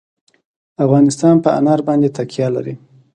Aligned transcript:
افغانستان 0.85 1.35
په 1.43 1.49
انار 1.59 1.79
باندې 1.87 2.13
تکیه 2.17 2.47
لري. 2.55 2.75